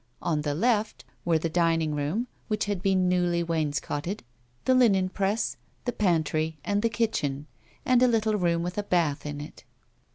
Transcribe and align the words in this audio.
On 0.23 0.41
the 0.41 0.55
left 0.55 1.05
were 1.25 1.37
the 1.37 1.47
dining 1.47 1.93
room, 1.93 2.25
which 2.47 2.65
had 2.65 2.81
been 2.81 3.07
newly 3.07 3.43
wainscotted, 3.43 4.23
the 4.65 4.73
linen 4.73 5.09
press, 5.09 5.57
the 5.85 5.91
pantry, 5.93 6.57
the 6.65 6.89
kitchen, 6.89 7.45
and 7.85 8.01
a 8.01 8.07
little 8.07 8.33
room 8.33 8.63
with 8.63 8.79
a 8.79 8.81
bath 8.83 9.27
in 9.27 9.39
it. 9.39 9.63